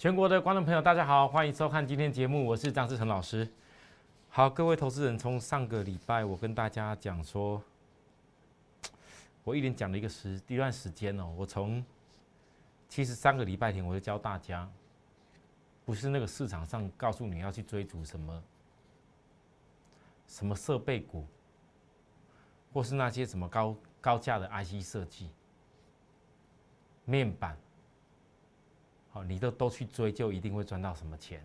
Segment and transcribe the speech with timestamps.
[0.00, 3.46] 全国的观众朋友，大家好，欢迎收看今天节目，我是张志成老师。
[4.30, 7.62] 好，各位投资人，从上个礼拜我跟大家讲说，
[9.44, 11.84] 我一连讲了一个时一段时间哦，我从
[12.88, 14.66] 其实三个礼拜前我就教大家，
[15.84, 18.42] 不是那个市场上告诉你要去追逐什么
[20.26, 21.26] 什么设备股，
[22.72, 25.28] 或是那些什么高高价的 IC 设计、
[27.04, 27.54] 面板。
[29.24, 31.44] 你都都去追，就一定会赚到什么钱。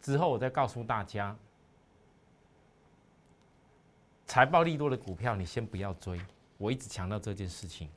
[0.00, 1.36] 之后我再告诉大家，
[4.26, 6.20] 财报利多的股票，你先不要追。
[6.58, 7.88] 我一直强调这件事情。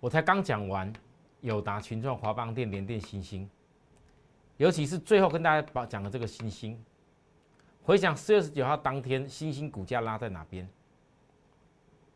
[0.00, 0.92] 我才刚讲完
[1.40, 3.48] 友达、群众、华邦电、联电、新星，
[4.56, 6.82] 尤其是最后跟大家把讲的这个星星，
[7.82, 10.68] 回想四月十九号当天，星星股价拉在哪边？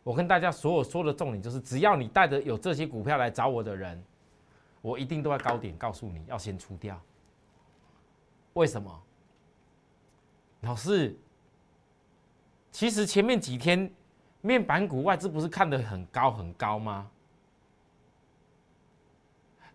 [0.05, 4.01] 我跟大家所有说的重点就是，只要你带着有这些股票来找我的人，
[4.83, 7.01] 我一定都在高点告诉你要先出掉。
[8.53, 9.03] 为什么？
[10.61, 11.17] 老师，
[12.71, 13.91] 其实前面几天
[14.43, 17.11] 面板股外资不是看得很高很高吗？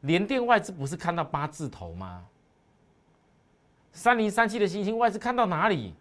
[0.02, 2.26] 联电外资不是看到八字头吗？
[3.92, 5.94] 三零三七的星星外资看到哪里？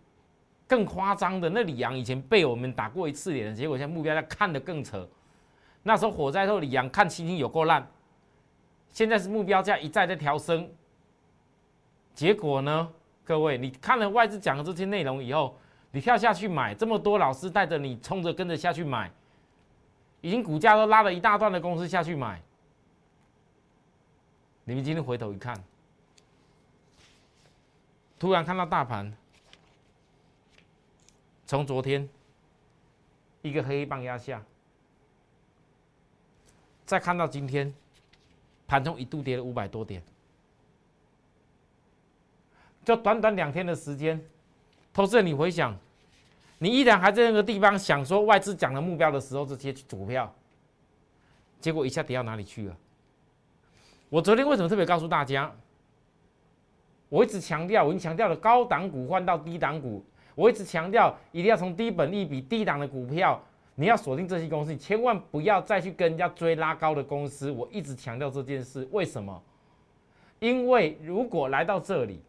[0.69, 5.09] 更夸张的，那李阳以前被我们打过一次脸，结果现在目标价看得更扯。
[5.83, 7.91] 那时候火灾后，李阳看星星有够烂，
[8.91, 10.71] 现在是目标价一再在调升。
[12.15, 12.93] 结果呢，
[13.25, 15.57] 各位，你看了外资讲的这些内容以后，
[15.91, 19.11] 你跳下去买，这么多老师带着你冲着跟着下去买，
[20.21, 22.43] 已经股价都拉了一大段的公司下去买，
[24.65, 25.57] 你们今天回头一看，
[28.19, 29.11] 突然看到大盘。
[31.49, 32.07] 从昨天
[33.41, 34.45] 一个黑棒压下，
[36.85, 37.73] 再看到今天
[38.67, 40.03] 盘中一度跌了五百多点，
[42.85, 44.23] 就短短两天的时间，
[44.93, 45.75] 投资人你回想，
[46.59, 50.31] 你依然还在那个地方想说外资讲的目标的时候，这些股票，
[51.63, 52.77] 结果一下跌到哪里去了？
[54.11, 55.51] 我昨天为什么特别告诉大家？
[57.09, 60.05] 我一直强调，我已经强调了高档股换到低档股。
[60.39, 63.43] 我一直强调，一定要从低本利比、低档的股票，
[63.75, 67.51] 你要锁定这些公司，千万不要再去跟人家追拉高的公司。
[67.51, 69.43] 我一直强调这件事，为什么？
[70.39, 72.23] 因为如果来到这里，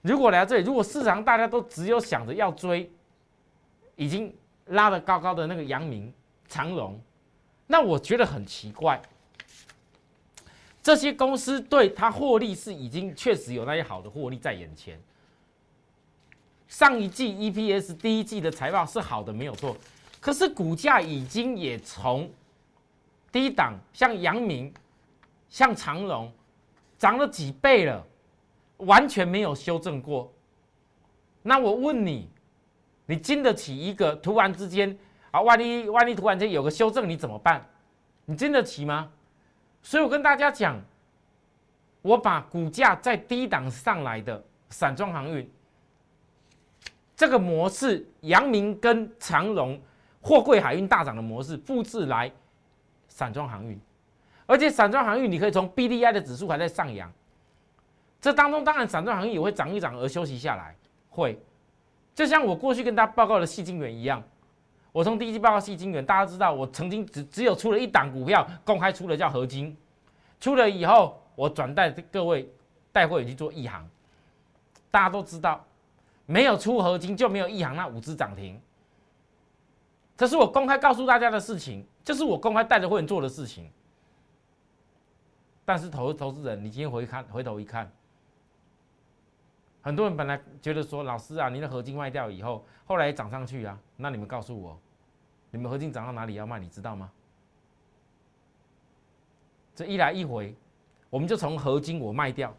[0.00, 2.90] 如果来到这里，如果市场大家都只有想着要追，
[3.94, 4.34] 已经
[4.68, 6.10] 拉得高高的那个阳明、
[6.48, 6.98] 长荣，
[7.66, 8.98] 那我觉得很奇怪。
[10.82, 14.98] 这些公司对它获利是已经确实有那些好的获利在眼前。
[16.72, 19.76] 上一季 EPS 第一季的财报是好的，没有错。
[20.18, 22.28] 可是股价已经也从
[23.30, 24.72] 低档，像阳明、
[25.50, 26.32] 像长荣，
[26.96, 28.02] 涨了几倍了，
[28.78, 30.32] 完全没有修正过。
[31.42, 32.30] 那我问你，
[33.04, 34.96] 你经得起一个突然之间
[35.30, 35.42] 啊？
[35.42, 37.62] 万一万一突然间有个修正，你怎么办？
[38.24, 39.12] 你经得起吗？
[39.82, 40.80] 所以我跟大家讲，
[42.00, 45.46] 我把股价在低档上来的散装航运。
[47.22, 49.80] 这个模式，阳明跟长荣
[50.20, 52.28] 货柜海运大涨的模式复制来
[53.06, 53.80] 散装航运，
[54.44, 57.08] 而且散装航运你可以从 B D I 的指数还在上扬，
[58.20, 60.74] 这当中当然散装航运也会涨一涨而休息下来，
[61.10, 61.40] 会。
[62.12, 64.20] 就像我过去跟大家报告的细晶元一样，
[64.90, 69.76] 我从第一季报告细晶元，大家知道我曾经只只有出了一档股票公开出了叫合金，
[70.40, 72.52] 出了以后我转带各位
[72.90, 73.88] 带会员去做一行，
[74.90, 75.64] 大家都知道。
[76.32, 78.58] 没有出合金就没有一行那五只涨停，
[80.16, 83.70] 这是我公开告诉大家的事情，这是我公开带着会员做的事情。
[85.62, 87.92] 但是投投资人，你今天回看回头一看，
[89.82, 94.80] 很多人本来觉得说，老师啊，你的合金卖掉以后，后来涨上去啊，那你们告诉我，
[95.50, 97.12] 你们合金涨到哪里要卖，你知道吗？
[99.74, 100.56] 这一来一回，
[101.10, 102.56] 我们就从合金我卖掉，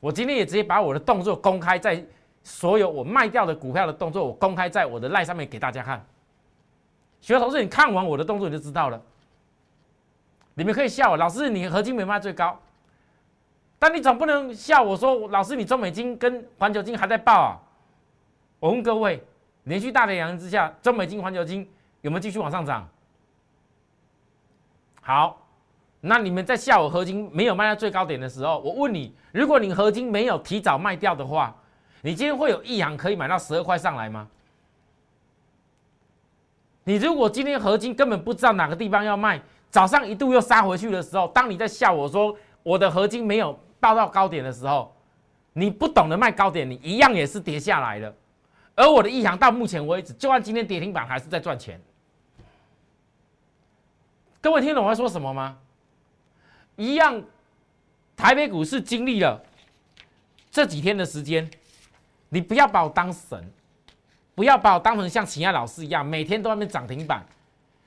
[0.00, 2.02] 我今天也直接把我的动作公开在。
[2.46, 6.06] 所有我卖掉的股票的动作，我公开在我的赖上面给大家看。
[7.20, 9.02] 学投资，你看完我的动作你就知道了。
[10.54, 12.56] 你们可以笑我，老师，你合金没卖最高，
[13.80, 17.58] 但你总不能笑我说，老师，你中美金跟环球金还在爆啊？
[18.60, 19.20] 我问各位，
[19.64, 21.68] 连续大的阳之下，中美金、环球金
[22.02, 22.88] 有没有继续往上涨？
[25.02, 25.44] 好，
[26.00, 31.52] 那你们在笑我合金没有卖到最高点的时候，我问你，如果你合金没有提早卖掉的话？
[32.06, 34.28] 你今天会有一行可以买到十二块上来吗？
[36.84, 44.94] 你如果今天合金根本不知道哪个地方要卖，早上一度又杀回去的时候，当你在笑我说我的合金没有报到高点的时候，
[45.52, 48.14] 你不懂得卖高点，你一样也是跌下来了。
[48.76, 51.80] 而我的意行到目前为止，就按今天跌停板还是在赚钱。
[54.40, 55.58] 各位听懂我在说什么吗？
[56.76, 57.20] 一样，
[58.16, 59.42] 台北股市经历了
[60.52, 61.50] 这几天的时间，
[62.28, 63.42] 你不要把我当神，
[64.34, 67.24] 不要把我当成像其他老师一样，每天都在那涨停板，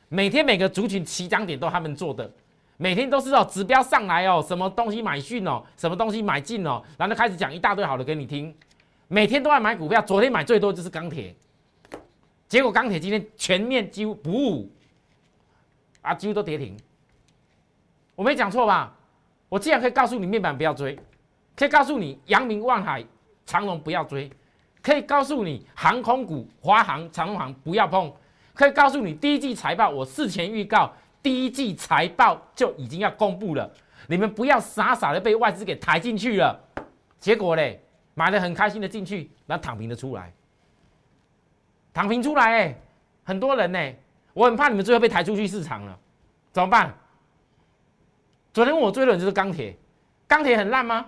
[0.07, 2.29] 每天每个族群起涨点都他们做的，
[2.77, 8.55] 每天都是哦指标上来哦，什么东西买讯哦，什么东西买进哦，然后开始讲一大堆好的给你听。
[9.07, 11.35] 每天都在买股票，昨天买最多就是钢铁，
[12.47, 14.71] 结果钢铁今天全面几乎不误，
[16.01, 16.77] 啊，几乎都跌停。
[18.15, 18.95] 我没讲错吧？
[19.49, 20.97] 我既然可以告诉你面板不要追，
[21.55, 23.03] 可以告诉你阳明、万海、
[23.49, 24.29] 长龙不要追，
[24.79, 28.13] 可以告诉你航空股华航、长隆航不要碰，
[28.53, 30.93] 可以告诉你第一季财报我事前预告，
[31.23, 33.67] 第一季财报就已经要公布了，
[34.05, 36.59] 你们不要傻傻的被外资给抬进去了，
[37.19, 37.83] 结果嘞？
[38.13, 40.31] 买的很开心的进去，然后躺平的出来，
[41.91, 42.75] 躺平出来哎，
[43.23, 43.93] 很多人呢，
[44.33, 45.97] 我很怕你们最后被抬出去市场了，
[46.51, 46.93] 怎么办？
[48.53, 49.75] 昨天我追的就是钢铁，
[50.27, 51.07] 钢铁很烂吗？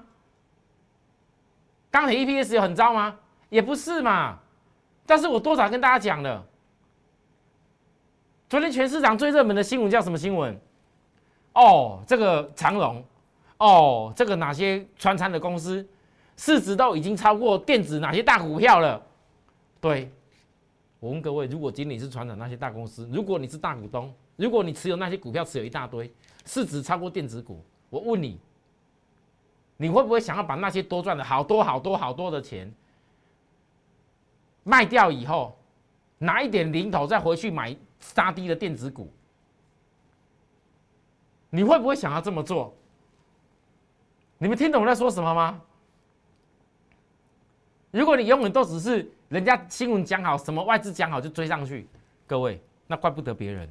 [1.91, 3.15] 钢铁 EPS 有很糟吗？
[3.49, 4.39] 也不是嘛，
[5.05, 6.41] 但是我多少跟大家讲了，
[8.49, 10.57] 昨天全市场最热门的新闻叫什么新闻？
[11.53, 13.03] 哦，这个长隆，
[13.57, 15.85] 哦，这个哪些川餐的公司？
[16.37, 18.99] 市值都已经超过电子哪些大股票了？
[19.81, 20.09] 对，
[21.01, 26.09] 我问各位，如果仅仅是传统那些大公司，如果你是大股东，如果你持有那些股票持有一大堆，
[26.45, 28.39] 市值超过电子股，我问你，
[29.81, 32.71] 你会不会想要把那些多赚的好多好多好多的钱
[34.63, 35.57] 卖掉以后，
[36.19, 39.11] 拿一点零头再回去买杀低的电子股？
[41.49, 42.71] 你会不会想要这么做？
[44.37, 45.59] 你们听懂我在说什么吗？
[47.89, 51.87] 如果你永远都只是人家新闻讲好，什么外资讲好就追上去，
[52.27, 53.67] 各位，那怪不得别人，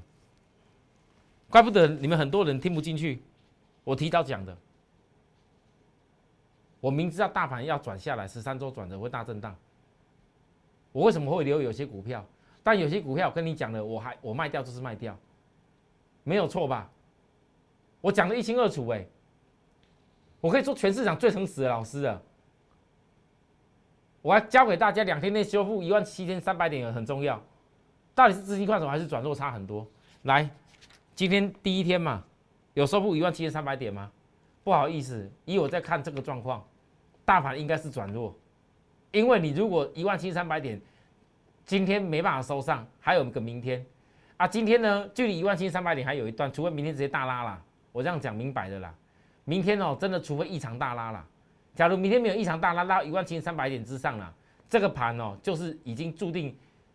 [1.49, 3.23] 怪不得你们很多人听不进去。
[3.85, 4.57] 我提早讲的，
[6.81, 9.55] 我明知道大盘要转下来，十三周转折会大震荡。
[10.93, 12.25] 我为什么会留有些股票？
[12.63, 15.17] 但有些股票跟你讲了，我还我卖掉就是卖掉，
[16.25, 16.91] 没有错吧？
[18.01, 19.07] 我讲的一清二楚哎，
[20.41, 22.23] 我可以做全市场最诚实的老师了。
[24.23, 27.43] 我要教给大家，两天内修复一万七千三百点很重要。
[28.15, 29.87] 到底是资金快手还是转弱差很多？
[30.23, 30.49] 来，
[31.15, 32.23] 今天第一天嘛，
[32.75, 34.11] 有收复一万七千三百点吗？
[34.63, 36.63] 不好意思，以我在看这个状况，
[37.31, 38.37] 大盘应该是转弱。
[39.13, 40.81] 因为你如果一万七千三百点
[41.65, 43.87] 今天没办法收上，还有个明天
[44.37, 44.49] 啊。
[44.49, 47.63] 今天呢，距离一万七千三百点还有一段，除非明天直接大拉啦。
[47.93, 48.93] 我这样讲明白的啦。
[49.45, 51.25] 明天哦，真的除非异常大拉啦。
[51.73, 54.35] 假如明天没有异常大拉到一万七千三百点之上了，
[54.69, 56.53] 这个盘哦，就是已经注定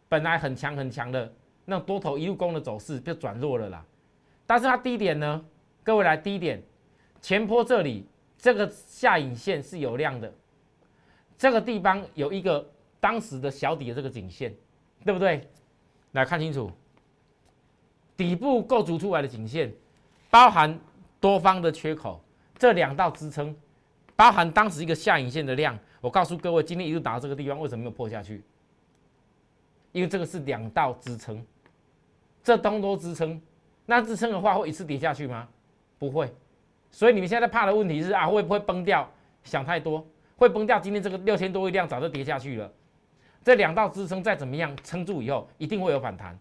[0.09, 1.33] 本来很强很强的
[1.63, 3.85] 那多头一路攻的走势就转弱了啦。
[4.45, 5.45] 但是它低点呢，
[5.81, 6.61] 各位来低点
[7.21, 8.05] 前坡这里
[8.37, 10.33] 这个下影线是有量的，
[11.37, 12.67] 这个地方有一个
[12.99, 14.53] 当时的小底的这个颈线，
[15.03, 15.47] 对不对？
[16.11, 16.71] 来看清楚，
[18.15, 19.73] 底部构筑出来的颈线
[20.29, 20.79] 包含
[21.19, 22.23] 多方的缺口，
[22.57, 23.55] 这两道支撑。
[24.15, 28.41] 包含当时一个下影线的量，我告诉各位，今天一路打到这个地方，为什么没有破下去？
[29.91, 31.45] 因为这个是两道支撑，
[32.41, 33.41] 这东多支撑，
[33.85, 35.49] 那支撑的话会一次跌下去吗？
[35.99, 36.33] 不会。
[36.95, 39.05] 所以你们现在怕的问题是啊，会不会崩掉？
[39.43, 40.79] 想太多，会崩掉。
[40.79, 42.71] 今天这个六千多亿量早就跌下去了。
[43.43, 46.39] 这两道支撑再怎么样撑住以后，一定会有反弹。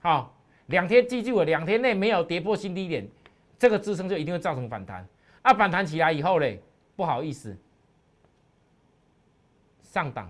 [0.00, 0.34] 好，
[0.66, 3.06] 两天记住了，两天内没有跌破新低点，
[3.56, 5.06] 这个支撑就一定会造成反弹。
[5.42, 6.60] 啊，反弹起来以后嘞？
[6.96, 7.56] 不好意思，
[9.84, 10.28] 上档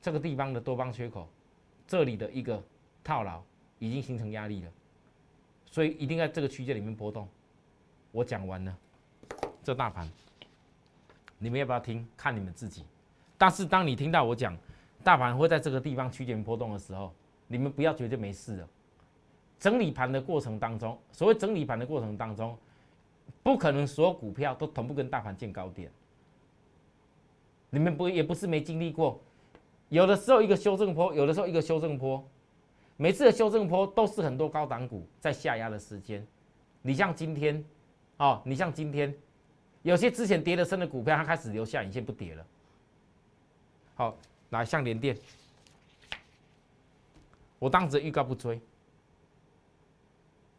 [0.00, 1.28] 这个地方的多方缺口，
[1.84, 2.62] 这里的一个
[3.02, 3.42] 套牢
[3.80, 4.70] 已经形成压力了，
[5.66, 7.28] 所以一定在这个区间里面波动。
[8.12, 8.76] 我讲完了，
[9.62, 10.08] 这大盘
[11.38, 12.06] 你们要不要听？
[12.16, 12.84] 看你们自己。
[13.38, 14.56] 但是当你听到我讲
[15.02, 17.12] 大盘会在这个地方区间波动的时候，
[17.46, 18.68] 你们不要觉得没事了。
[19.58, 22.56] 整理盘的过程当中，所谓整理盘的过程当中。
[23.44, 25.90] 不可能所有股票都同步跟大盘见高点，
[27.70, 29.18] 你们不也不是没经历过，
[29.88, 32.22] 有的时候一个修正坡，有的时候一个修正坡，
[32.96, 36.26] 每次的修正坡都是很多高档股在下压的时间。
[36.82, 37.64] 你像今天，
[38.18, 39.14] 哦，你像今天，
[39.82, 42.46] 有些之前跌的深的股票，它开始留下影线不跌了。
[43.94, 44.16] 好，
[44.50, 45.16] 来像联电，
[47.58, 48.60] 我当时预告不追，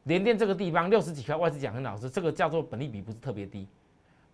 [0.03, 3.67] 联电这个地方六十几块，外资讲很老实，这个叫做本利比不是特别低。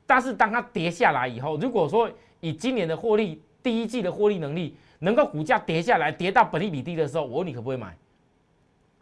[0.05, 7.93] 但是当它跌下来以后，如果说以今年的获利，第一季的获利能力，能够股价跌下来，跌到本利比低的时候，我问你可不可以买？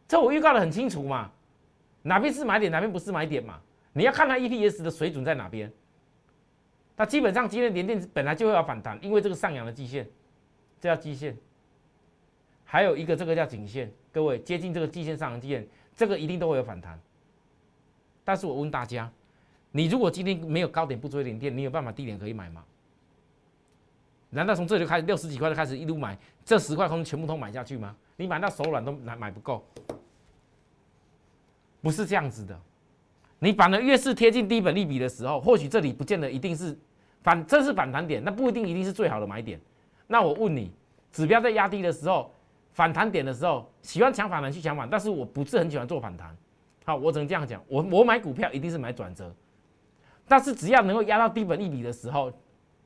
[0.08, 1.32] 这我预告的很清楚嘛，
[2.02, 3.60] 哪边是买点，哪边不是买点嘛？
[3.98, 5.72] 你要看它 EPS 的水准在哪边。
[6.98, 10.06] 那基本上今天联电本来就会要反弹，因为这个上扬的季线，
[10.82, 11.36] 这叫季线，
[12.66, 17.00] 还有一个这个叫颈线，各位接近这个季线上扬季线，这个一定都会有反弹。
[18.26, 19.10] 但是我问大家，
[19.72, 22.66] 你如果今天没有高点不追联电，你有办法低点可以买吗？
[24.30, 27.96] 难道从这里开始六十几块就开始一路买，这十块空全部都买下去吗？
[28.18, 29.66] 你买到手软都买买不够，
[31.82, 32.60] 不是这样子的。
[33.46, 36.76] 你反而越是贴近低本利比的时候，或许这里不见得一定是
[37.22, 39.62] 反，这是反弹点，那不一定一定是最好的买点。
[40.08, 40.72] 那我问你，
[41.12, 42.34] 指标在压低的时候，
[42.74, 46.36] 反弹点的时候，喜欢抢反弹去抢反，但是我不是很喜欢做反弹。
[46.86, 49.32] 好，我只能这样讲，我我买股票一定是买转折，
[50.28, 52.34] 但是只要能够压到低本利比的时候，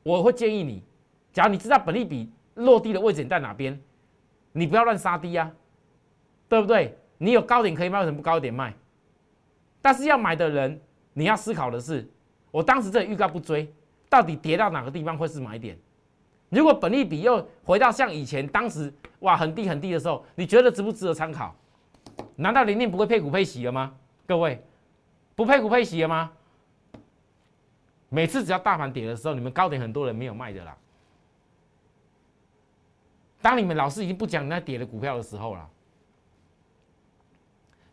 [0.04, 0.84] 我会建议你，
[1.32, 3.80] 假如你知道本利比落地的位置在哪边，
[4.52, 5.50] 你不要乱杀低啊，
[6.50, 6.98] 对不对？
[7.18, 8.74] 你有高点可以卖，为什么不高点卖？
[9.82, 10.80] 但是要买的人，
[11.14, 12.08] 你要思考的是，
[12.52, 13.74] 我当时这预告不追，
[14.10, 15.78] 到底跌到哪个地方会是买点？
[16.50, 21.56] 如果本利比又回到像以前当时哇很低很低的时候，你觉得值不值得参考？
[22.36, 23.94] 难道零零不会配股配息了吗？
[24.28, 24.62] 各位，
[25.36, 26.32] 不配股配息了吗？
[28.10, 30.76] 每次只要大盘跌的时候，你们高点很多人没有卖的啦。
[33.42, 35.70] 当你们老师已经不讲那跌的股票的时候了。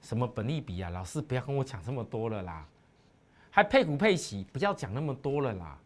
[0.06, 0.88] 什么本利比啊？
[0.90, 2.64] 老师不要跟我讲这么多了啦，
[3.50, 5.76] 还配股配息，不要讲那么多了啦。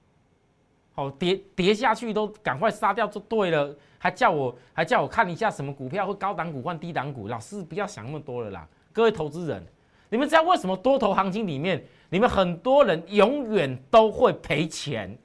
[0.92, 8.68] 好，跌跌下去都赶快杀掉就对了，还叫我还叫我看一下什么股票会高档股换低档股，老师不要想那么多了啦。
[8.92, 9.64] 各位投资人，
[10.10, 15.16] 你们知道为什么多头行情里面，你们很多人永远都会赔钱？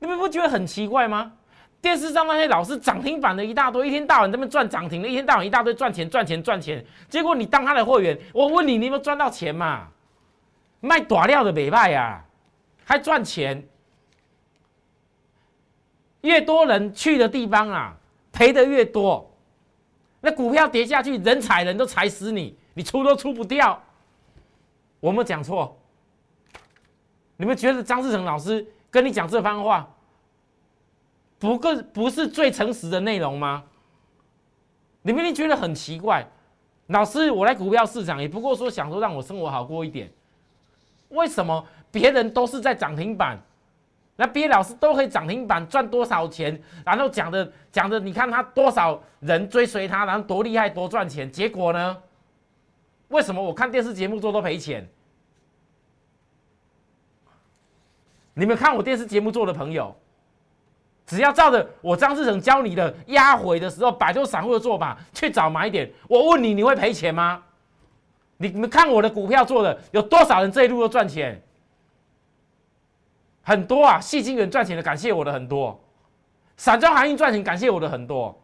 [0.00, 1.34] 你们不觉得很奇怪吗？
[1.82, 6.84] 电视上那些老师涨停板的一大堆，一天到晚在那边赚涨停的，一天到晚一大堆赚钱赚钱赚钱。
[7.08, 9.88] 结果你当他的会员，我问你，你有没有赚到钱嘛？
[10.80, 12.24] 卖短料的美卖呀，
[12.84, 13.66] 还赚钱。
[16.20, 17.96] 越多人去的地方啊，
[18.30, 19.34] 赔的越多。
[20.20, 23.82] 那股票跌下去，人踩人都踩死你，你出都出不掉。
[25.00, 25.78] 我没有讲错？
[27.38, 29.88] 你们觉得张志成老师跟你讲这番话？
[31.40, 33.64] 不过不是最诚实的内容吗？
[35.02, 36.24] 你们一定觉得很奇怪。
[36.88, 40.12] 老师，我来股票市场也不过说想说让我生活好过一点。
[41.08, 43.38] 为什么别人都是在涨停板，
[44.16, 46.60] 那别的老师都可以涨停板赚多少钱？
[46.84, 51.32] 然后讲的讲的，你看他多少人追随他，然后多厉害多赚钱。
[51.32, 51.96] 结果呢？
[53.08, 54.86] 为什么我看电视节目做都赔钱？
[58.34, 59.96] 你们看我电视节目做的朋友。
[61.10, 67.42] 只要照着我张志成教你的压回的时候，摆脱散户的做法去找买点，我问你，你会赔钱吗？
[68.36, 71.42] 你们看我的股票做的有多少人这一路都赚钱？
[73.42, 75.82] 很多啊，细金人赚钱的感谢我的很多，
[76.56, 78.40] 散装航运赚钱感谢我的很多，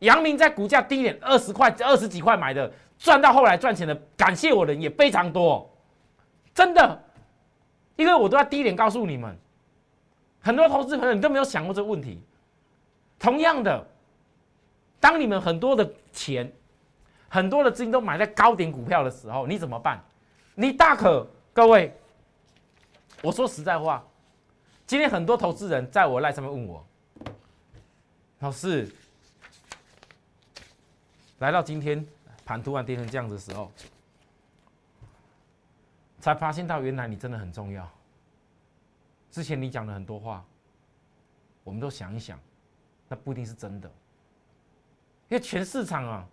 [0.00, 5.66] 阳明在股价低点二十块、二十几块买的，赚到后来赚钱的感谢我的人也非常多，
[6.52, 7.02] 真的，
[7.96, 9.34] 因为我都在低点告诉你们。
[10.42, 12.20] 很多投资朋友，你都没有想过这个问题。
[13.18, 13.86] 同样的，
[14.98, 16.52] 当你们很多的钱、
[17.28, 20.02] 很多的资金都买在高点股票的时候，你怎么办？
[20.54, 21.96] 你大可各位，
[23.22, 24.04] 我说实在话，
[24.84, 26.84] 今天很多投资人在我赖上面问我，
[28.40, 28.92] 老师，
[31.38, 32.04] 来到今天
[32.44, 33.70] 盘突然跌成这样子的时候，
[36.18, 37.88] 才发现到原来你真的很重要。
[39.32, 40.44] 之前你讲的很多话，
[41.64, 42.38] 我们都想一想，
[43.08, 43.88] 那不一定是真的，
[45.28, 46.24] 因为全市场啊，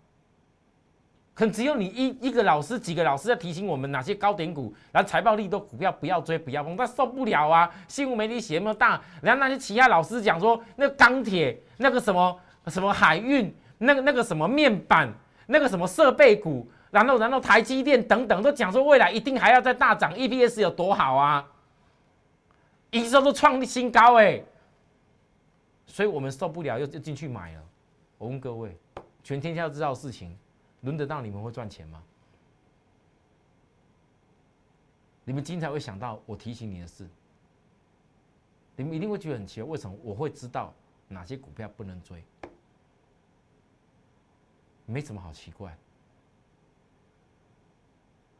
[1.32, 7.72] 可能只有你一一个老师、几个老师在提醒我们哪些高点股，然后财报利多股票不要追、不要碰，但受不了啊！
[7.88, 15.10] 新闻媒体写那么大，然后那些其他老师讲说，那钢铁、那个什么什么海运、那个那个什么面板、
[15.46, 21.48] 那个什么设备股，然后然后台积电等等，都讲说未来一定还要再大涨，EPS 有多好啊！
[22.90, 24.42] 营收都创新高哎，
[25.86, 27.64] 所以我们受不了，又又进去买了。
[28.18, 28.76] 我问各位，
[29.22, 30.36] 全天下知道事情，
[30.82, 32.02] 轮得到你们会赚钱吗？
[35.24, 37.06] 你们经常会想到我提醒你的事，
[38.74, 40.74] 你们一定会觉得很奇怪，为什么我会知道
[41.06, 42.24] 哪些股票不能追？
[44.86, 45.76] 没什么好奇怪。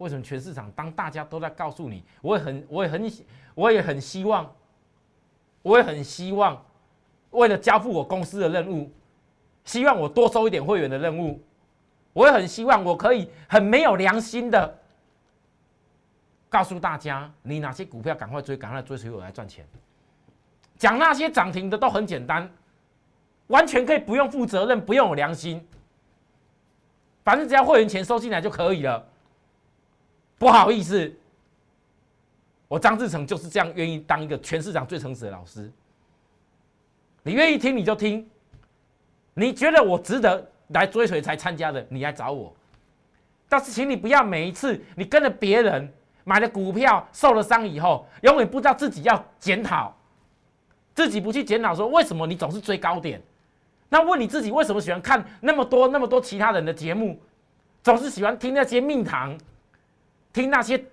[0.01, 3.13] 为什么全市场当大家都在告诉你，我也很我也很
[3.55, 4.51] 我也很希望，
[5.61, 6.65] 我也很希望，
[7.33, 8.91] 为了交付我公司的任务，
[9.63, 11.39] 希望我多收一点会员的任务，
[12.15, 14.79] 我也很希望我可以很没有良心的
[16.49, 19.67] 告诉大家，你哪些股票赶快追，赶快追随我来赚钱。
[20.79, 22.51] 讲那些涨停的都很简单，
[23.49, 25.63] 完全可以不用负责任，不用有良心，
[27.23, 29.07] 反正只要会员钱收进来就可以了。
[30.41, 31.15] 不好意思，
[32.67, 35.71] 我张志成就是这样愿意当一个全市场最诚实的老师。
[37.23, 38.27] 你愿意听你就听，
[39.35, 42.51] 你觉得我值得来追随才参加的，你来找我。
[43.51, 45.93] 但是，请你不要每一次你跟着别人
[46.25, 49.95] 买了股票受了伤以后，永远不知道自己要检讨。
[50.95, 53.21] 自己不去检讨，说为什么你总是追高点？
[53.91, 57.21] 那问你自己为什么喜欢看那么多那么多其他人的节目，
[57.83, 59.39] 总是喜欢听那些命堂，
[60.33, 60.85] 听那些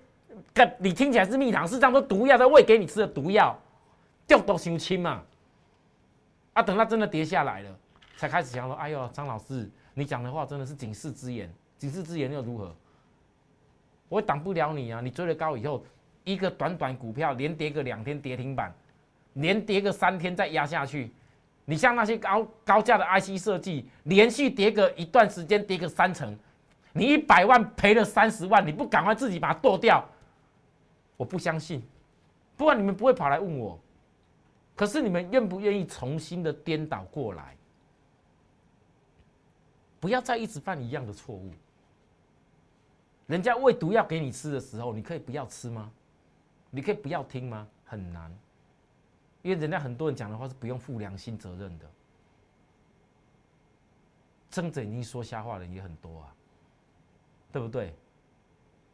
[0.52, 3.58] 跟你听起来是蜜糖，事实上都毒药，在喂给你吃的毒药，
[4.26, 5.22] 掉都心轻嘛。
[6.54, 7.78] 啊，等它真的跌下来了，
[8.16, 12.74] 才开始想说：哎呦，张老师，你讲的话真的是警示之言，警示之言又如何？
[14.08, 15.00] 我挡不了你啊！
[15.02, 15.84] 你追了高以后，
[16.24, 18.74] 一个短短股票连跌个两天跌停板。
[19.34, 21.12] 连跌个三天再压下去，
[21.64, 26.36] 你像那些高高价的 IC 设计，连续跌个一段时间，跌个三成，
[26.92, 30.04] 你一百万赔了三十万，你不赶快自己把它剁掉？
[31.16, 31.82] 我不相信，
[32.56, 33.78] 不然你们不会跑来问我。
[34.74, 37.56] 可是你们愿不愿意重新的颠倒过来？
[40.00, 41.50] 不要再一直犯一样的错误。
[43.26, 45.90] 人家喂毒药给你吃的时候，你可以不要吃吗？
[46.70, 47.66] 你可以不要听吗？
[47.84, 48.32] 很难。
[49.42, 51.86] 因为人家很多人讲的话是不用负良心责任的，
[54.50, 56.34] 睁着眼睛说瞎话的人也很多啊，
[57.52, 57.94] 对不对？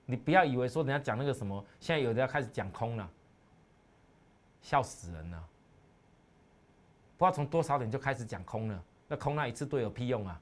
[0.06, 3.08] 你不要以为说人家讲那个什么，现在有的要开始讲空了，
[4.60, 5.42] 笑死人了！
[7.16, 10.40] 不知道从多少点就开始讲空了，那空那一次对有屁用啊？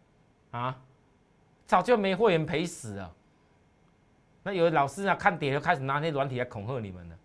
[0.50, 0.80] 啊，
[1.64, 3.14] 早就没会员赔死了。
[4.42, 7.16] 那有的老师啊，看跌就开始拿那些软体来恐吓你们了，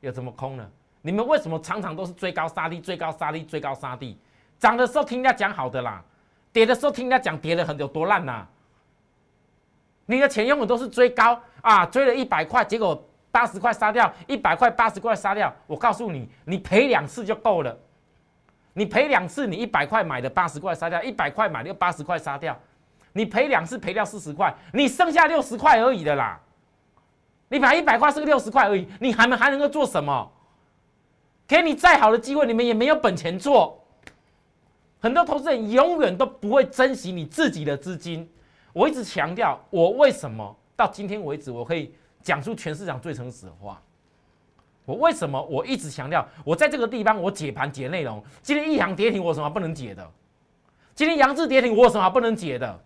[0.00, 0.68] 有什么空了？
[1.00, 4.18] 你们为什么常常都是追高杀低、追高杀低、追高杀低？
[4.58, 6.04] 涨的时候听人家讲好的啦，
[6.52, 8.48] 跌的时候听人家讲跌的很有多烂呐。
[10.06, 15.52] 你的钱永远都是追高啊，追了一百块，结果八十块杀掉，一百块八十块杀掉。
[15.66, 17.76] 我告诉你，你赔两次就够了。
[18.74, 22.58] 你赔两次，你一百块买的八十块杀掉，一百块买的八十块杀掉，
[23.12, 26.40] 你赔两次赔掉四十块，你剩下六十块而已的啦。
[27.48, 30.30] 你买一百块是个六十块而已，你还能还能够做什么？
[31.46, 33.80] 给你再好的机会，你们也没有本钱做。
[34.98, 38.28] 很多投资人永远都不会珍惜你自己的资金。
[38.74, 43.80] 我一直强调，我为什么到今天为止，我可以讲出全市场最诚实的话。
[44.84, 48.22] 我为什么我一直强调，我在这个地方我解盘解内容。
[48.42, 50.06] 今天一行跌停，我有什么不能解的？
[50.94, 52.84] 今天杨志跌停，我有什么不能解的？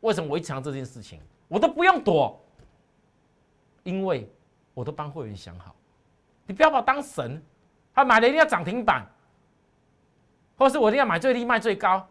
[0.00, 2.38] 为什么我一强这件事情，我都不用躲，
[3.84, 4.30] 因为
[4.74, 5.74] 我都帮会员想好。
[6.46, 7.42] 你不要把我当神。
[7.94, 9.06] 他买了一定要涨停板，
[10.58, 12.04] 或是我一定要买最低卖最高。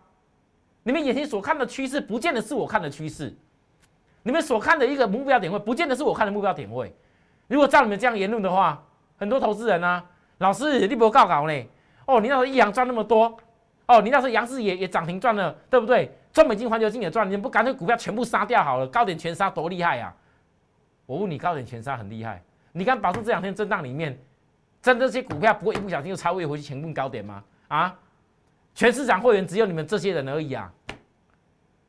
[0.84, 3.34] 你们眼睛所看的趋势，不见得是我看的趋势。
[4.22, 6.93] 你们所看的一个目标点位，不见得是我看的目标点位。
[7.48, 8.82] 如果照你们这样言论的话，
[9.17, 10.04] 很多投资人呢，
[10.38, 11.65] 老师你不告告呢？
[12.06, 13.38] 哦，你那时候一阳赚那么多，
[13.86, 16.15] 哦，你那时候杨氏也也涨停赚了，对不对？
[16.32, 18.88] 中美金、环球金也赚，你不干脆股票全部杀掉好了？
[18.88, 20.13] 高点全杀多厉害呀！
[21.06, 22.41] 我问你，高点全杀很厉害？
[22.72, 24.17] 你看，保住这两天震荡里面。
[24.82, 27.41] 真这些股票不会一不小心就超越回去前进高点吗？
[27.69, 27.96] 啊，
[28.76, 30.72] 全市场会员只有你们这些人而已啊！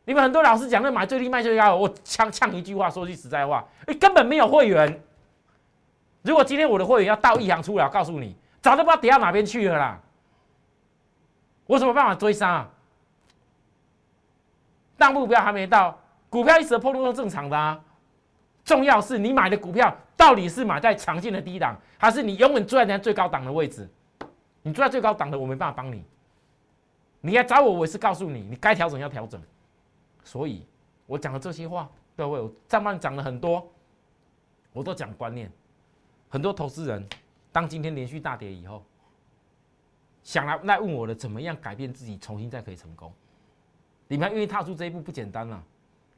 [0.05, 5.03] 你们很多老师讲的买最低卖最高，我呛呛一句话，说句实在话，你根本没有会员。
[6.23, 10.01] 如果今天我的会员要倒一行出来，告诉你，早都不知道跌到哪边去了啦。
[11.67, 12.69] 我什么办法追杀？
[14.99, 17.81] 大目标还没到，股票一时的破路都正常的啊。
[18.63, 23.89] 重要是你买的股票到底是买在长线的低档，还是你永远坐在人家最高档的位置？
[24.63, 26.05] 你坐在最高档的，我没办法帮你。
[27.27, 29.41] 你来找我，我也是告诉你，你该调整要调整。
[30.23, 30.67] 所以
[31.07, 33.67] 我讲的这些话，各位，我上半讲了很多，
[34.75, 35.51] 我都讲观念。
[36.29, 37.09] 很多投资人
[37.51, 38.85] 当今天连续大跌以后，
[40.23, 43.11] 想来来问我的，怎么样改变自己，重新再可以成功？
[44.07, 45.65] 你们愿意踏出这一步不简单了。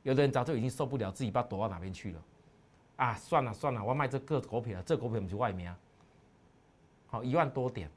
[0.03, 2.21] 有的人早就已经受不了自己，不知道躲到哪边去了。
[2.97, 5.79] 啊，算了算了，我要卖这个股票，这个股票不是外面啊。
[7.07, 7.89] 好，一万多点，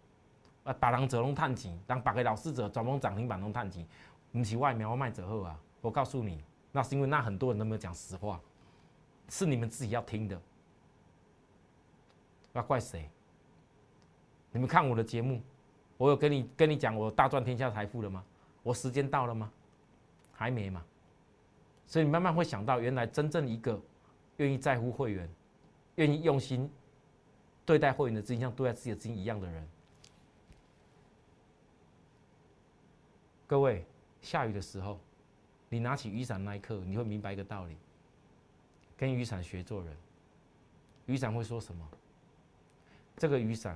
[0.70, 3.84] 啊，打人者拢探钱，当百个老师者转攻涨停板拢探钱，
[4.32, 5.60] 不是外面我卖者后啊。
[5.82, 8.40] 我告诉你，那是因为那很多人都没有讲实话，
[9.30, 10.40] 是你们自己要听的。
[12.54, 13.10] 要怪谁？
[14.52, 15.42] 你们看我的节目，
[15.98, 18.24] 我有跟你跟你讲我大赚天下财富了吗？
[18.62, 19.52] 我时间到了吗？
[20.34, 20.86] 还没嘛。
[21.88, 23.82] 所以你慢慢会想到，原来真正一个
[24.38, 25.28] 愿意在乎会员、
[25.96, 26.70] 愿意用心
[27.66, 29.68] 对待会员的资金，像对待自己的资金一样的人。
[33.50, 33.84] 各位，
[34.22, 35.00] 下雨的时候，
[35.70, 37.76] 你拿起雨伞那一刻，你会明白一个道理：
[38.96, 39.92] 跟雨伞学做人。
[41.08, 41.84] 雨伞会说什么？
[43.18, 43.76] 这个雨伞，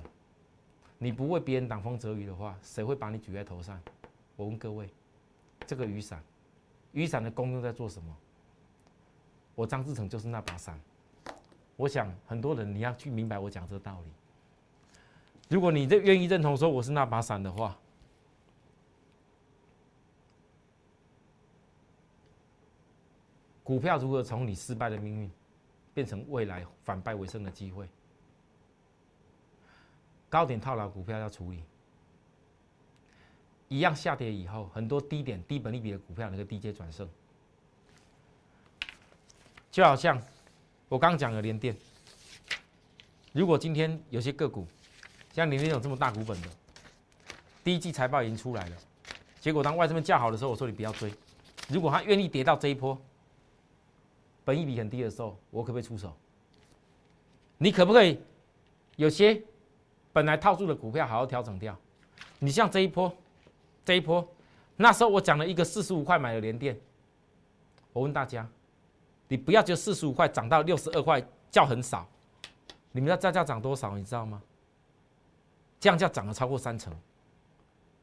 [0.96, 3.82] 你不为别人挡风遮雨的话，谁会把你举在头上？
[4.36, 4.88] 我问各位，
[5.66, 6.22] 这个雨伞，
[6.92, 8.16] 雨伞的功用在做什么？
[9.56, 10.80] 我张志成就是那把伞。
[11.74, 14.08] 我想很多人你要去明白我讲这个道理。
[15.48, 17.76] 如果你这愿意认同说我是那把伞的话，
[23.74, 25.28] 股票如何从你失败的命运，
[25.92, 27.88] 变成未来反败为胜的机会？
[30.28, 31.64] 高点套牢股票要处理，
[33.66, 37.08] 一样下跌以后，很多低点低本利比的股票能够低阶转胜，
[39.72, 40.22] 就好像
[40.88, 41.76] 我刚讲的联电，
[43.32, 44.64] 如果今天有些个股
[45.32, 46.48] 像联电有这么大股本的，
[47.64, 48.76] 第一季财报已经出来了，
[49.40, 51.12] 结果当外资们叫好的时候，我说你不要追，
[51.68, 52.96] 如果他愿意跌到这一波，
[54.44, 56.14] 本益比很低的时候，我可不可以出手？
[57.58, 58.20] 你可不可以
[58.96, 59.42] 有些？
[60.12, 61.76] 本来套住的股票，好好调整掉。
[62.38, 63.12] 你像这一波，
[63.84, 64.24] 这一波，
[64.76, 66.78] 那时候我讲了一个四十五块买的连电，
[67.92, 68.46] 我问大家，
[69.26, 72.06] 你不要就四十五块涨到六十二块叫很少，
[72.92, 73.96] 你们知道这叫涨多少？
[73.96, 74.40] 你知道吗？
[75.80, 76.94] 这样叫涨了超过三成。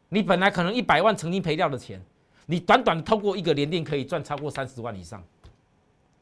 [0.09, 2.03] 你本来可能一百万曾经赔掉的钱，
[2.45, 5.23] 你短短的透过一个连电可以赚超过三十万以上，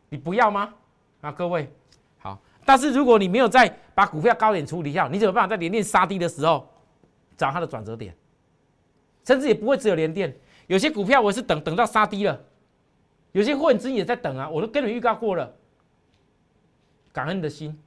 [0.10, 0.74] 你不要吗？
[1.22, 1.72] 啊，各位。
[2.18, 6.68] 好但是如果你没有在把股票高点处理掉，你怎么办法在连电杀低的时候
[7.38, 8.16] 找它的转折点？
[9.26, 10.36] 甚至也不会只有连电，
[10.68, 12.40] 有些股票我是等等到杀低了，
[13.32, 15.54] 有些货资也在等啊，我都跟你预告过了。
[17.12, 17.78] 感恩的心，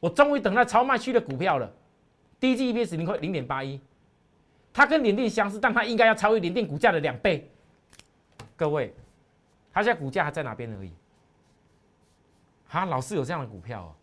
[0.00, 1.70] 我终于等到超卖区的股票了。
[2.40, 3.80] 第一季 EPS 零块零点八一，
[4.72, 7.50] 它跟联电相似，但它应该要超越联电股价的两倍。
[8.56, 8.94] 各位，
[9.72, 10.92] 它现在股价还在哪边而已？
[12.68, 13.94] 哈，老是有这样的股票哦。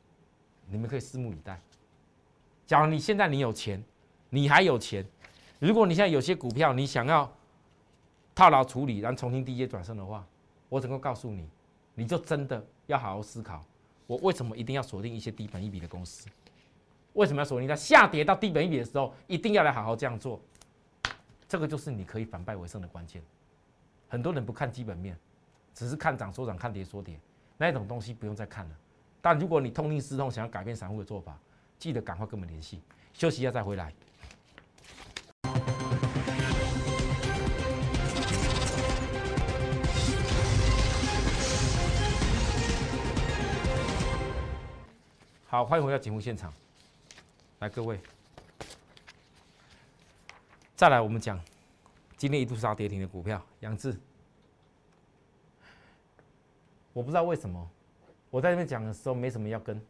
[0.67, 1.60] 你们可以拭目以待。
[2.65, 3.82] 假如你现在你有钱，
[4.30, 5.06] 你还有钱，
[5.60, 7.32] 如果你现在有些股票你想要
[8.34, 10.25] 套牢处理，然后重新低阶转身的话，
[10.67, 11.47] 我只能够告诉你，
[11.93, 13.63] 你就真的要好好思考，
[14.08, 16.28] 我为什么一定要锁定一些低本一笔的公司？
[17.13, 20.41] 为什么要锁定在下跌到低本一笔的时候，一定要来好好这样做？
[21.47, 23.21] 这个就是你可以反败为胜的关键。
[24.10, 25.15] 很多人不看基本面，
[25.73, 27.19] 只是看涨说涨，看跌说跌，
[27.58, 28.76] 那种东西不用再看了。
[29.22, 31.39] 但如果你痛定思痛，想要改变散户的做法，
[31.80, 32.82] 记得赶快跟我们联系。
[33.13, 33.94] 休息一下再回来。
[45.48, 46.54] 好，欢迎回到节目现场。
[47.60, 47.98] 来，各位，
[50.76, 51.39] 再来我们讲
[52.18, 53.98] 今天一度杀跌停的股票，杨志。
[56.95, 57.69] 我不知道为什么。
[58.29, 59.81] 我在那边讲的时候没什么要跟，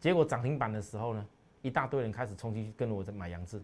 [0.00, 1.24] 结果涨停板的时候呢，
[1.62, 3.62] 一大堆人开始冲进去跟着我在买杨志。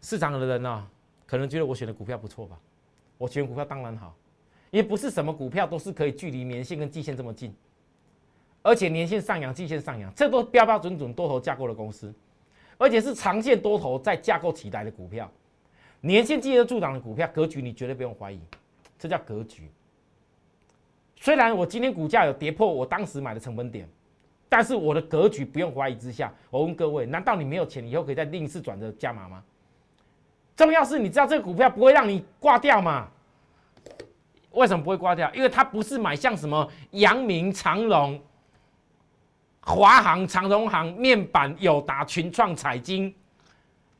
[0.00, 0.88] 市场的人呢，
[1.28, 2.58] 可能觉得我选的股票不错吧？
[3.18, 4.16] 我选股票当然好，
[4.72, 7.54] 因为不是什么股票都是可以距离年线跟季线这么近，
[8.62, 12.12] 而且年线上扬、季线上扬，这都标标准准多头架构的公司，
[12.78, 15.30] 而且是长线多头在架构起来的股票，
[16.00, 18.40] 年线、季线助涨的股票，格局你绝对不用怀疑，
[18.98, 19.70] 这叫格局。
[21.20, 23.86] 虽然我今天股价有跌破我当时买的成本点，
[24.48, 29.42] 但是我的格局不用怀疑之下，我问各位：难道你没有钱，以后可以再另一次转折加码吗？
[30.56, 33.06] 重要是你知道这个股票不会让你挂掉吗？
[34.52, 35.30] 为什么不会挂掉？
[35.34, 38.18] 因为它不是买像什么阳明、长荣、
[39.60, 43.14] 华航、长荣航、面板、友达、群创、彩晶、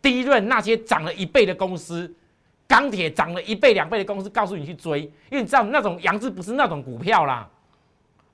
[0.01, 2.13] 低润那些涨了一倍的公司。
[2.71, 7.51] 钢铁涨了一倍两倍的公司，告诉你去追，因为你知道那种杨志不是那种股票啦。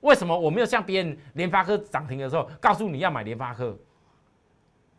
[0.01, 3.75] 为什么我没有像别人联发科涨停的时候，告诉你要买联发科？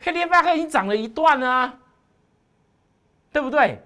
[0.01, 1.79] 嘿，联发科已经涨了一段了，
[3.31, 3.81] 对不对？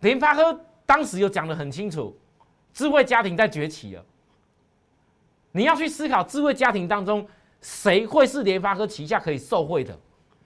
[0.00, 2.14] 联发科当时有讲的很清楚，
[2.74, 4.04] 智慧家庭在崛起了。
[5.50, 7.26] 你要去思考智慧家庭当中
[7.62, 9.98] 谁会是联发科旗下可以受惠的，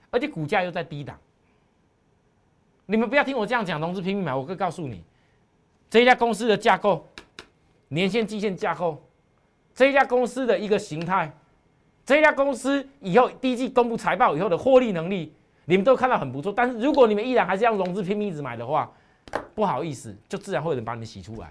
[0.09, 1.19] 而且股价又在低档。
[2.91, 4.35] 你们不要听我这样讲，融资拼命买。
[4.35, 5.01] 我可以告诉你，
[5.89, 7.07] 这一家公司的架构，
[7.87, 9.01] 年限、季线架构，
[9.73, 11.31] 这家公司的一个形态，
[12.05, 16.51] 这家公司以后第一季公布财报以后的获利能力，你们都看到很不错。
[16.51, 18.91] 但是如果你们依然还是要融资拼命一直买的话，
[19.55, 21.49] 不好意思，就自然会有人把你们洗出来。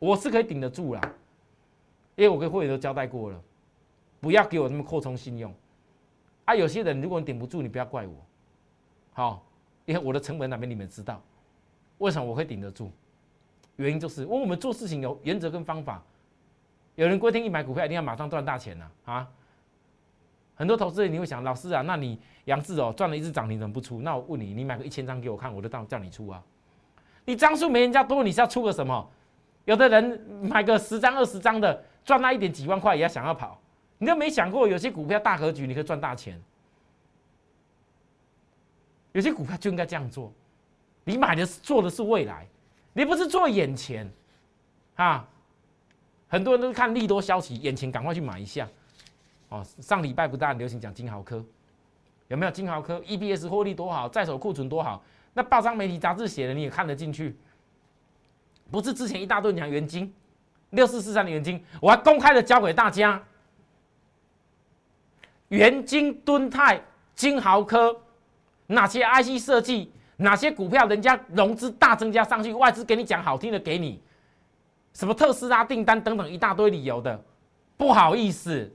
[0.00, 1.00] 我是可以顶得住啦，
[2.16, 3.40] 因为我跟会员都交代过了，
[4.18, 5.54] 不要给我那么扩充信用。
[6.44, 8.14] 啊，有些人如果你顶不住，你不要怪我，
[9.12, 9.45] 好，
[9.86, 11.22] 因为我的成本哪边你们知道，
[11.98, 12.92] 为什么我会顶得住？
[13.76, 16.02] 原因就是，因为我们做事情有原则跟方法。
[16.94, 19.28] 有人规定一买股票一定要马上赚大钱呢啊！
[20.54, 24.00] 很多投资人你会想，老师啊，那你杨志哦赚了一只涨停怎么不出？
[24.00, 26.42] 那我问你，你买个一千张给我看，我就当叫你出啊！
[27.26, 29.06] 你张数没人家多，你是要出个什么？
[29.66, 33.60] 有的人买个十张二十张的，赚那一点几万块也要想要跑，
[33.98, 36.40] 你都没想过有些股票大格局你可以赚大钱，
[39.16, 40.30] 有些股票就应该这样做，
[41.04, 42.46] 你买的是做的是未来，
[42.92, 44.06] 你不是做眼前
[44.96, 45.26] 啊！
[46.28, 48.68] 很多人都看利多消息，眼前赶快去买一下。
[49.48, 51.42] 哦，上礼拜不大流行讲金豪科，
[52.28, 55.02] 有没有金豪科 EBS 获利多好，在手库存多好？
[55.32, 57.34] 那报章媒体杂志写的你也看得进去？
[58.70, 60.12] 不是之前一大堆讲元金
[60.70, 63.24] 六四四三的元金，我还公开的教给大家，
[65.48, 66.82] 元金敦泰
[67.14, 67.98] 金豪科
[68.66, 74.00] 哪些 IC 设计，哪些股票人家融资大增加上去，外资给你讲好听的给你。
[74.92, 77.22] 什么特斯拉订单等等一大堆理由的，
[77.76, 78.74] 不好意思，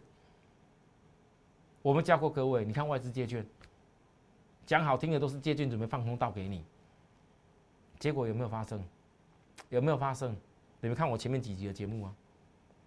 [1.82, 3.46] 我们教过各位，你看外资借券，
[4.66, 6.64] 讲好听的都是借券准备放空倒给你，
[7.98, 8.84] 结果有没有发生？
[9.70, 10.36] 有没有发生？
[10.80, 12.14] 你们看我前面几集的节目啊，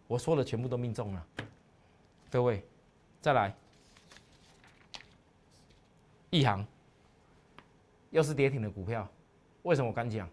[0.07, 1.27] 我说的全部都命中了。
[2.31, 2.65] 各位，
[3.21, 3.53] 再来，
[6.31, 6.65] 一行
[8.15, 9.07] 又是跌停的股票，
[9.65, 10.29] 为什么我敢讲？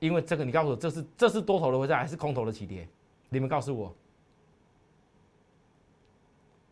[0.00, 2.88] 因为这个，你告诉我，这是这是多头的回撤还是空头的起跌？
[3.28, 3.94] 你们告诉我。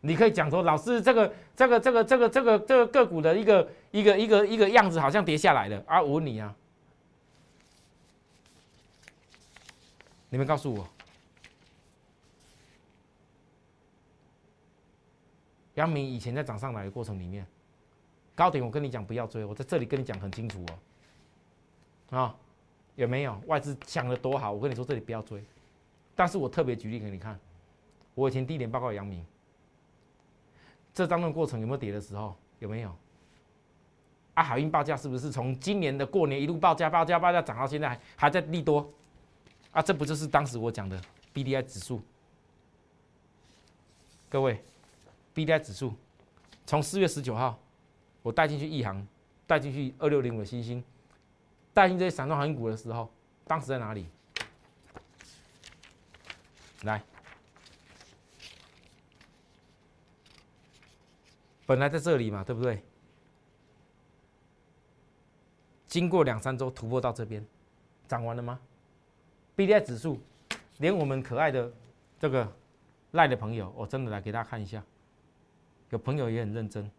[0.01, 6.01] 你可以讲说，老师，这个这个这个这个这个这个个股的一个一个一个一个样子，好像跌下来了啊！
[6.01, 6.53] 我问你啊，
[10.29, 10.85] 你们告诉我，
[15.75, 17.47] 杨明以前在涨上来的过程里面，
[18.35, 20.65] 高点我跟你讲不要追，我在这里跟你讲很清楚
[22.09, 22.35] 哦，啊。
[22.95, 24.51] 有没有外资想的多好？
[24.51, 25.43] 我跟你说，这里不要追。
[26.15, 27.39] 但是我特别举例给你看，
[28.13, 29.25] 我以前低点报告杨明，
[30.93, 32.35] 这当中过程有没有跌的时候？
[32.59, 32.95] 有没有？
[34.35, 38.87] 啊，海运报价是不是从今年的过年一路报价、报价、报价涨到现在还还在利多？
[39.71, 41.01] 啊，这不就是当时我讲的
[41.33, 41.99] B D I 指数？
[44.29, 44.63] 各位
[45.33, 45.95] ，B D I 指数
[46.67, 47.57] 从四月十九号
[48.23, 49.07] 我带进去一行，
[49.45, 50.83] 带进去二六零五的星星。
[51.73, 53.11] 带进这些散装航运股的时候，
[53.45, 54.07] 当时在哪里？
[56.83, 57.03] 来，
[61.65, 62.83] 本来在这里嘛，对不对？
[65.87, 67.43] 经过两三周突破到这边，
[68.07, 68.59] 涨完了吗
[69.55, 70.19] ？B D I 指数，
[70.77, 71.71] 连我们可爱的
[72.19, 72.51] 这个
[73.11, 74.83] 赖的朋友，我真的来给大家看一下。
[75.89, 76.91] 有朋友也很认真，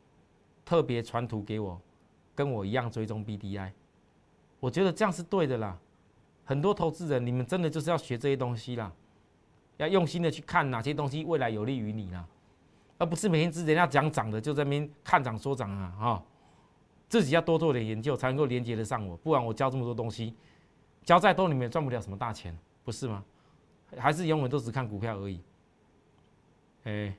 [0.65, 1.81] 特别传图给我，
[2.35, 3.73] 跟我一样追踪 B D I。
[4.61, 5.79] 我觉得这样是对的啦，
[6.45, 8.91] 很多投资人，你们真的就是要学这些东西啦，
[9.77, 12.27] 要用心的去看哪些东西未来有利于你啦，
[12.99, 16.23] 而不是每天只人家讲涨的就在那边看涨说涨啊哈，
[17.09, 20.35] 自己要多做点研究才能够连接得上我，不然我教这么多东西，
[21.03, 23.23] 教再多你们也赚不了什么大钱，不是吗？
[23.97, 25.41] 还是永远都只看股票而已。
[26.85, 27.15] 哎，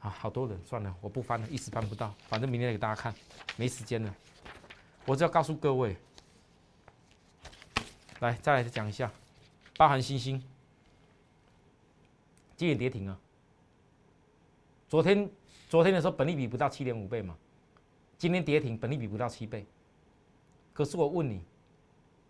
[0.00, 3.14] 啊，好多人，算了，我不翻了，一时翻不到，反正明天给大家看，
[3.56, 4.14] 没时间了，
[5.06, 5.96] 我只要告诉各位。
[8.20, 9.10] 来，再来讲一下，
[9.76, 10.42] 包含星星，
[12.56, 13.18] 今天跌停啊。
[14.88, 15.30] 昨天
[15.68, 17.36] 昨天的时候，本利比不到七点五倍嘛，
[18.18, 19.64] 今天跌停，本利比不到七倍。
[20.72, 21.42] 可是我问你，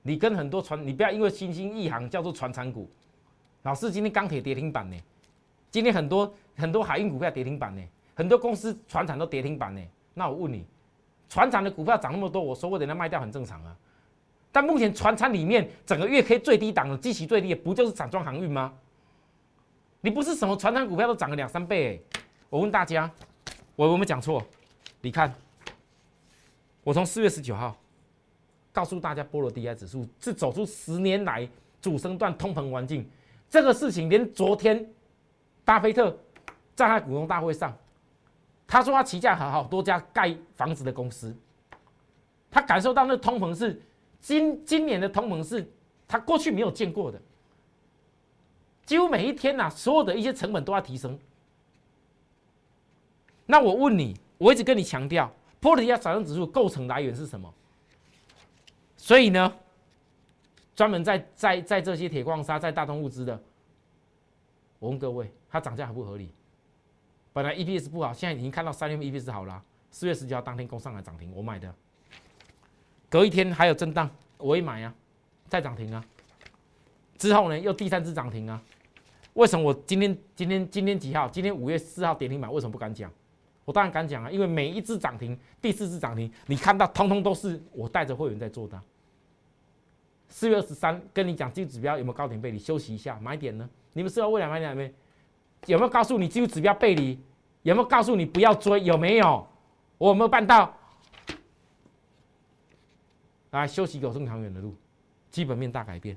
[0.03, 2.89] 你跟很多船，你不要因为星星一行叫做船产股，
[3.63, 4.97] 老师今天钢铁跌停板呢，
[5.71, 7.83] 今天很多很多海运股票跌停板呢，
[8.15, 9.81] 很多公司船厂都跌停板呢。
[10.15, 10.65] 那我问你，
[11.29, 13.77] 船厂的股票涨那么多，我说我等它卖掉很正常啊。
[14.53, 18.73] 但目前船厂里面整个月 K 最低档的基期最低，不就是散装航运吗？
[20.01, 22.03] 你不是什么船厂股票都涨了两三倍？
[22.49, 23.09] 我问大家，
[23.77, 24.45] 我有没有讲错？
[25.01, 25.33] 你看，
[26.83, 27.77] 我从四月十九号
[28.73, 31.49] 告诉大家，波罗的海指数是走出十年来
[31.81, 33.09] 主升段通膨环境，
[33.49, 34.85] 这个事情连昨天
[35.71, 36.19] 巴菲特
[36.75, 37.73] 在他股东大会上，
[38.67, 41.33] 他说他旗下好好多家盖房子的公司，
[42.51, 43.81] 他感受到那通膨是。
[44.21, 45.65] 今今年的通膨是
[46.09, 47.23] 他过去没有见过的，
[48.85, 51.17] 几乎每一天呐，所有的一些成本都要提升。
[53.47, 57.55] 那我问你，我一直跟你强调，波提亚上证指数构成来源是什么？
[58.97, 59.53] 所以呢，
[60.75, 63.41] 专门在在在这些铁矿砂、在大宗物资的，
[64.81, 66.33] 我问各位，它涨价合不合理？
[67.33, 69.63] 本来 EPS 不好，现在已经看到三月 EPS 好了。
[69.91, 71.75] 四月十九号当天攻上来涨停，我买的。
[73.09, 74.09] 隔一天还有震荡，
[74.39, 74.95] 我也买啊，
[75.49, 76.05] 再涨停啊。
[77.19, 78.63] 之后呢，又第三次涨停啊。
[79.35, 81.29] 为什么我今天今天今天几号？
[81.29, 83.11] 今天五月四号跌停板，为什么不敢讲？
[83.65, 88.81] 我当然敢讲啊，因为每一只涨停，第四次涨停，你看到通通都是我带着会员在做的。
[90.29, 92.59] 四月二十三跟你讲技术指标有没有高点背离？
[92.59, 93.69] 休息一下，买点呢？
[93.93, 94.93] 你们是要未来买点没？
[95.67, 97.19] 有没有告诉你技术指标背离？
[97.63, 98.83] 有没有告诉你不要追？
[98.83, 99.47] 有没有？
[99.99, 100.75] 我有没有办到？
[103.51, 104.75] 来休息走更长远的路，
[105.31, 106.17] 基本面大改变，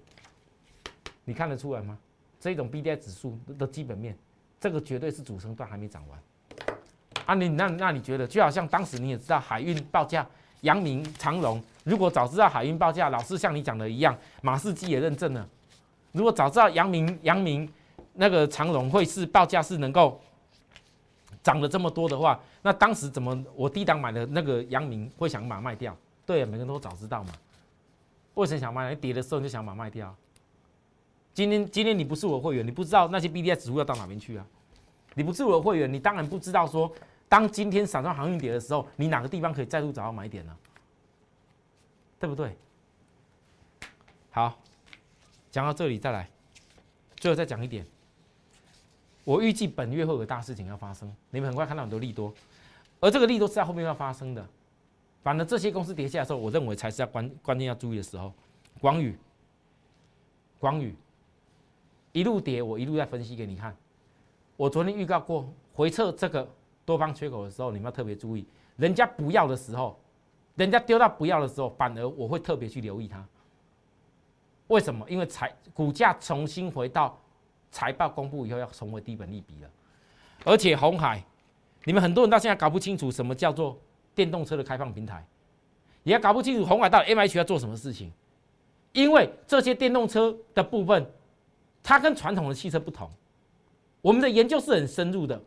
[1.26, 1.98] 你看得出来吗？
[2.40, 4.18] 这种 B D I 指数的基本面，
[4.60, 6.20] 这个绝对是主升段还没涨完。
[7.26, 10.28] 啊，你那那你觉得，就好像当时你也知道海运报价，
[10.62, 15.50] 阳明长荣，如果早知道海运报价，老师像你讲的一样，马士基也认证了。
[16.12, 17.68] 如果早知道阳明阳明
[18.14, 20.20] 那个长荣会是报价是能够
[21.42, 25.96] 涨了这么多的话，那当时怎么我低档买的那个阳明会想把它卖掉？
[26.26, 27.34] 对啊，每个人都早知道嘛。
[28.36, 28.90] 为什么想卖？
[28.90, 30.16] 你跌的时候你就想把它卖掉。
[31.34, 34.46] 今天今天你不是我的会员，你不知道那些 B D I 指数要到哪边去啊？
[35.16, 36.92] 你不是我的会员，你当然不知道说。
[37.30, 40.56] 当今天散装航运跌的时候，你哪个地方可以再度找到买点呢？
[42.20, 42.56] 对不对？
[44.30, 44.60] 好，
[45.50, 46.30] 讲到这里再来，
[47.16, 47.84] 最后再讲一点。
[49.24, 52.34] 我预计本月会有大事情要发生，你们很快看到很多利多，
[53.00, 54.46] 而这个利多是在后面要发生的。
[55.22, 58.34] 反正这些公司跌下来的时候，我认为才是要关关键要注意的时候。
[58.82, 59.18] 广宇，
[60.60, 60.96] 广宇
[62.12, 63.76] 一路跌，我一路在分析给你看。
[64.58, 66.48] 我昨天预告过回撤这个。
[66.86, 68.46] 多方缺口的时候，你们要特别注意。
[68.76, 69.98] 人家不要的时候，
[70.56, 73.26] 人家丢到不要的时候，反而我会特别去留意它。
[74.68, 75.10] 为什么？
[75.10, 77.18] 因为才股价重新回到
[77.74, 79.70] 财报公布以后，要重回低本利比了。
[80.46, 81.24] 而且红海，
[81.86, 83.76] 你们很多人到现在搞不清楚什么叫做
[84.14, 85.26] 电动车的开放平台，
[86.04, 88.12] 也搞不清楚红海到底 M H 要做什么事情。
[88.92, 91.12] 因为这些电动车的部分，
[91.82, 93.10] 它跟传统的汽车不同。
[94.02, 95.42] 我们的研究是很深入的。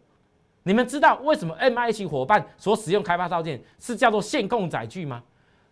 [0.65, 5.23] 你们知道为什么 M H 伙伴所使用开发套件是叫做线控载具吗？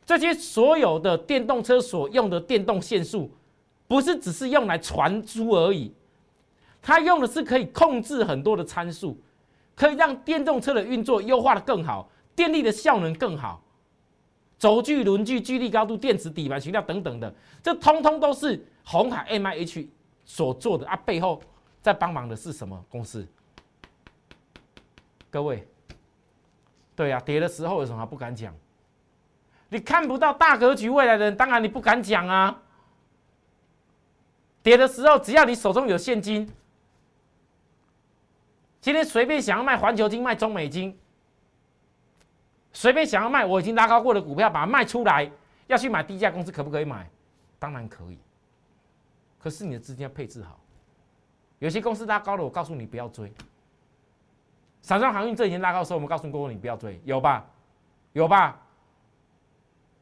[0.06, 3.28] 这些所有的电动车所用的电动线束，
[3.88, 5.92] 不是只是用来传输而已，
[6.86, 9.18] 它用的是可以控制很多的参数，
[9.74, 13.64] 可以让电动车的运作优化的更好，电力的效能更好，
[14.58, 19.88] 轴距、轮距、距离、高度、电池、底盘、悬吊等等的，这通通都是红海 M I H
[20.26, 20.94] 所做的啊。
[21.06, 21.40] 背后
[21.80, 23.26] 在帮忙的是什么公司？
[25.30, 25.66] 各位，
[26.94, 28.54] 对呀，跌的时候有什么不敢讲？
[29.70, 32.60] 你看不到大格局未来的人，当然你不敢讲啊。
[34.62, 36.46] 跌的时候，只要你手中有现金，
[38.84, 40.94] 今天随便想要卖环球金、卖中美金，
[42.70, 45.32] 随便想要卖我已经拉高过的股票，把它卖出来，
[45.68, 47.08] 要去买低价公司，可不可以买？
[47.58, 48.18] 当然可以。
[49.38, 50.60] 可是你的资金要配置好，
[51.60, 53.32] 有些公司拉高了，我告诉你不要追。
[54.82, 57.46] 散装航运这几天拉高的时候，我们告诉过你不要追，有吧？
[58.12, 58.60] 有吧？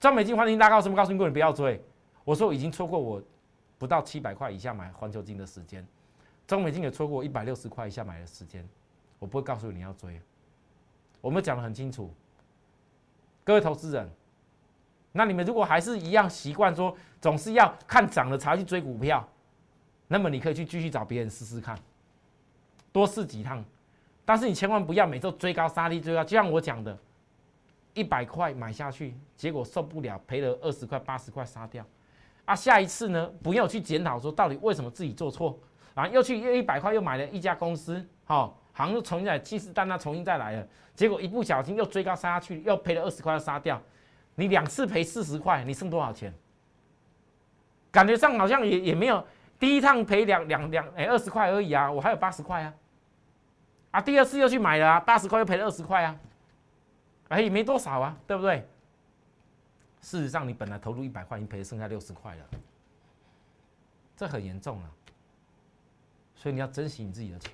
[0.01, 1.81] 张美金黄金拉高的时候，告诉过你不要追。
[2.25, 3.23] 我说已经错过我
[3.79, 5.87] 不到七百块以下买环球金的时间，
[6.53, 8.63] 中美金也错过一百六十块以下买的时间，
[9.19, 10.21] 我不会告诉你要追。
[11.23, 12.13] 我们讲的很清楚，
[13.43, 14.07] 各位投资人，
[15.13, 19.27] 那你们如果还是一样习惯说总是要看涨了才去追股票，
[20.09, 21.75] 那么你可以去继续找别人试试看，
[22.93, 23.65] 多试几趟。
[24.23, 26.99] 但是你千万不要每周追高杀低追高，就像我讲的，
[27.95, 31.83] 一百块买下去，结果受不了赔了二十块八十块杀掉，
[32.45, 35.59] 啊，下一次呢不要去检讨说到底为什么自己做错，
[35.95, 43.81] 然后又去又一百块又买了一家公司，好，好像又重新再七十单那重新再来了，结果一不小心又追高杀下去，又赔了二十块要杀掉，
[44.35, 46.33] 你两次赔四十块，你剩多少钱？
[47.91, 49.23] 感觉上好像也也没有
[49.59, 52.75] 第一趟赔两两两哎二十块而已啊，我还有八十块啊。
[53.91, 56.19] 啊，第二次又去买了，八十块又赔了二十块啊，
[57.29, 58.67] 哎，没多少啊，对不对？
[60.01, 62.45] 事实上，你本来投入一百块，已经赔剩下六十块了，
[64.17, 64.91] 这很严重了。
[66.43, 67.53] 所以你要珍惜你自己的钱。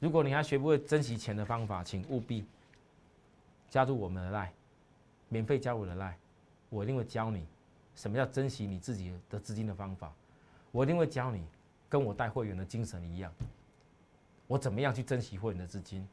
[0.00, 2.44] 如果你还学不会珍惜钱的方法，请务必
[3.70, 4.52] 加入我们的赖，
[5.28, 6.18] 免费加我的赖，
[6.70, 7.46] 我一定会教你
[7.94, 10.12] 什么叫珍惜你自己的资金的方法，
[10.72, 11.46] 我一定会教你。
[11.88, 13.32] 跟我带会员的精神一样，
[14.48, 16.04] 我怎么样去珍惜会员的资金？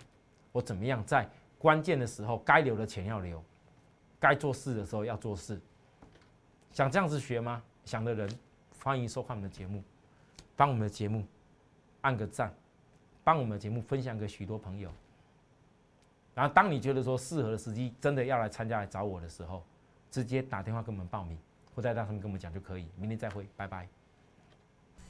[0.52, 1.28] 我怎么样在
[1.58, 3.44] 关键的时候该留的钱要留，
[4.20, 5.60] 该做事的时候要做事？
[6.72, 7.64] 想这样子学吗？
[7.84, 8.30] 想的人
[8.84, 9.82] 欢迎收看我们的节目，
[10.56, 11.26] 帮我们的节目
[12.02, 12.54] 按个赞，
[13.24, 14.92] 帮我们的节目分享给许多朋友。
[16.34, 19.64] 然后，当你觉得说适合的时机，真的要来参加来找我的时候，
[20.10, 21.38] 直接打电话跟我们报名，
[21.76, 22.88] 或在大上面跟我们讲就可以。
[22.96, 24.01] 明天再会，拜拜。